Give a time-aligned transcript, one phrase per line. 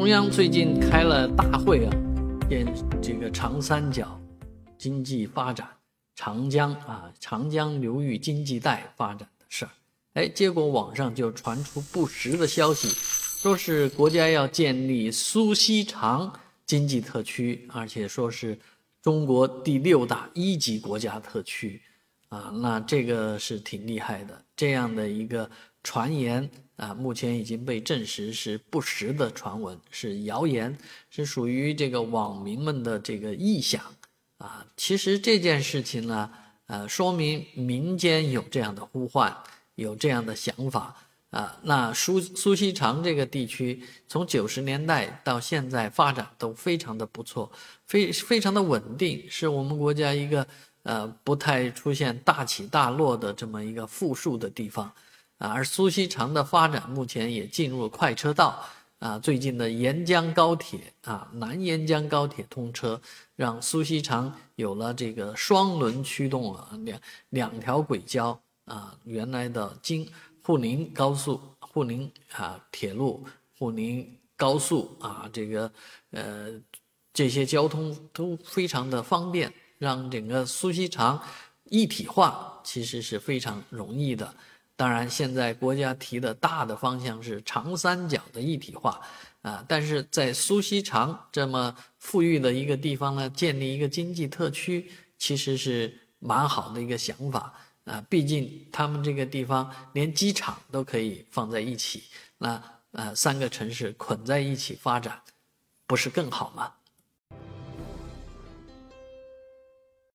[0.00, 1.92] 中央最近开了大会啊，
[2.48, 2.66] 建
[3.02, 4.18] 这个长三角
[4.78, 5.68] 经济发展、
[6.14, 9.70] 长江啊长江流域经济带发展的事儿。
[10.14, 16.32] 哎，结果网上就传出不实的消息，说是国家要建立苏锡常
[16.64, 18.58] 经济特区，而且说是
[19.02, 21.78] 中国第六大一级国家特区。
[22.30, 25.50] 啊，那这个是挺厉害的，这样的一个
[25.82, 30.78] 传言啊，目前已经被证实是不实的传闻，是谣言，
[31.10, 33.82] 是属于这个网民们的这个臆想
[34.38, 34.64] 啊。
[34.76, 36.30] 其实这件事情呢，
[36.66, 39.36] 呃，说明民间有这样的呼唤，
[39.74, 40.94] 有这样的想法
[41.30, 41.58] 啊。
[41.64, 47.50] 那苏苏锡常这个地区，从九十年代到现在发展都非常的不错，
[47.86, 50.46] 非非常的稳定，是我们国家一个。
[50.90, 54.86] 呃，不太出现大起大落的这么一个富庶的地方，
[55.38, 58.64] 啊，而苏锡常的发展目前也进入了快车道，
[58.98, 63.00] 啊，最近的沿江高铁啊，南沿江高铁通车，
[63.36, 70.04] 让苏锡常有了这个双轮驱动了两两条轨交啊，原来的京
[70.42, 73.24] 沪宁高速、沪宁啊铁路、
[73.56, 74.04] 沪宁
[74.36, 75.70] 高速啊，这个
[76.10, 76.48] 呃
[77.12, 79.52] 这些交通都非常的方便。
[79.80, 81.18] 让整个苏锡常
[81.64, 84.34] 一体化其实是非常容易的。
[84.76, 89.00] 当然，现在国家提的大的方向是长三角的一体化
[89.40, 98.04] 啊，但是在苏锡常这么富裕的一个地方呢，建立一个经济特区，其实是蛮好的一个想法啊。
[98.08, 102.02] 毕竟他们这个地方连机场都可以放在一起，
[102.36, 105.20] 那呃三个城市捆在一起发展，
[105.86, 106.72] 不是更好吗？